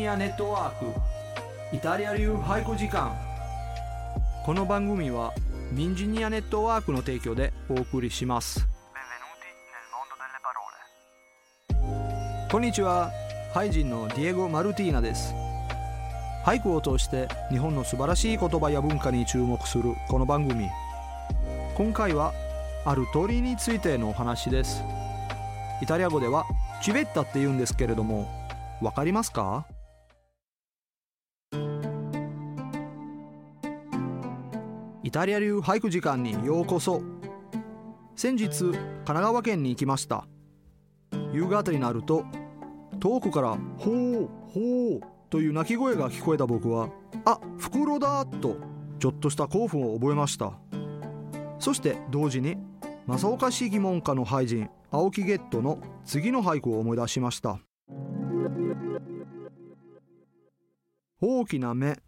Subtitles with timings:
[0.00, 3.14] ニアネットワークイタリア流俳句時間
[4.46, 5.34] この番組は
[5.72, 8.66] ミンジニアネットワークの提供でお送りします.
[12.50, 13.10] こんにちは。
[13.52, 15.34] ハイジンのディエゴ・マルティーナです。
[16.46, 20.66] 俳句を通して日本の素晴らしい言葉や文化に注目するこの番組。
[21.74, 22.32] 今回は
[22.86, 24.82] ある鳥についてのお話です。
[25.82, 26.46] イタリア語では
[26.82, 28.30] チベッタって言うんですけれども
[28.80, 29.66] わかりますか？
[35.10, 37.02] イタリア流俳句時間にようこそ。
[38.14, 38.72] 先日神
[39.06, 40.24] 奈川県に行きました。
[41.32, 42.24] 夕方になると
[43.00, 46.90] 遠くから「ほうほう」という鳴き声が聞こえた僕は
[47.26, 48.58] 「あフクロだ!」と
[49.00, 50.52] ちょっとした興奮を覚えました。
[51.58, 52.56] そして同時に
[53.08, 57.58] 正岡市疑問家の俳人青木ゲットの次の俳句を思い出しました。
[61.20, 61.98] 大きな目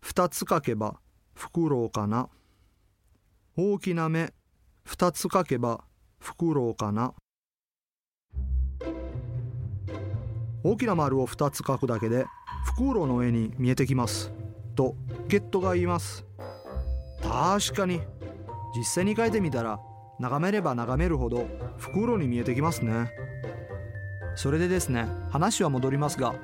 [0.00, 1.00] 二つかけば
[1.34, 2.28] フクロウかな。
[3.54, 4.32] 大きな目。
[4.82, 5.84] 二つかけば
[6.18, 7.12] フクロウかな。
[10.64, 12.24] 大きな丸を2つ書くだけで
[12.64, 14.32] フクロウの絵に見えてきます。
[14.74, 14.96] と
[15.28, 16.24] ゲットが言います。
[17.20, 18.00] 確かに。
[18.74, 19.78] 実際に書いてみたら
[20.18, 23.10] 眺めれば眺めるほどフクロウに見えてきますね。
[24.34, 26.34] それでですね話は戻りますが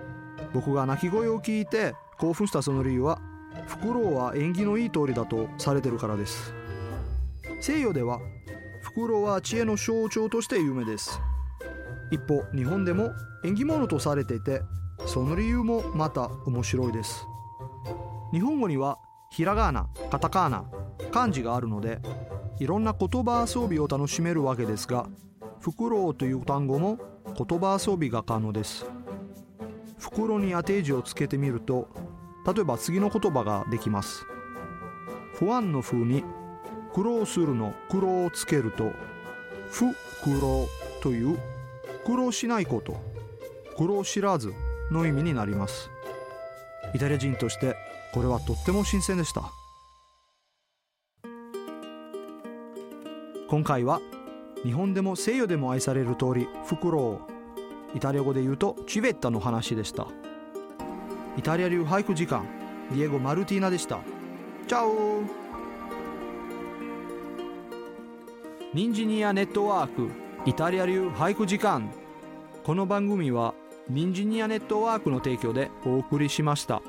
[0.52, 3.18] 僕が鳴き声を聞いて興奮したその理由は
[3.66, 6.57] フクロウは縁起のいい通りだとされてるからです。
[7.60, 8.20] 西洋では
[8.82, 11.20] フクロウは知恵の象徴として有名です。
[12.10, 13.10] 一方日本でも
[13.44, 14.62] 縁起物とされていて
[15.06, 17.26] その理由もまた面白いです。
[18.32, 18.98] 日本語には
[19.30, 20.64] ひらがなカタカナ
[21.10, 22.00] 漢字があるので
[22.60, 25.06] いろんな言葉遊びを楽しめるわけですが
[25.60, 26.98] フクロウという単語も
[27.36, 28.86] 言葉遊びが可能です。
[29.98, 31.88] 袋に当て字をつけてみると
[32.46, 34.24] 例えば次の言葉ができます。
[35.34, 36.24] 不安の風に
[36.92, 38.92] 苦労するの苦労をつけると
[39.70, 40.66] 不苦労
[41.02, 41.38] という
[42.04, 42.96] 苦労しないこと
[43.76, 44.52] 苦労知らず
[44.90, 45.90] の意味になります。
[46.94, 47.76] イタリア人として
[48.12, 49.52] これはとっても新鮮でした。
[53.48, 54.00] 今回は
[54.62, 57.20] 日本でも西洋でも愛される通りフクロ
[57.94, 60.06] ウイタリア語で言うとチベッタの話でした。
[61.36, 62.46] イタリア流俳句時間
[62.90, 64.00] ディエゴ・マルティーナでした。
[64.66, 65.22] チャオ
[68.78, 70.08] ニンジニアネットワーク
[70.46, 71.90] イタリア流俳句時間
[72.62, 73.52] この番組は
[73.90, 76.80] ニンジニアネットワークの提供でお送りしました。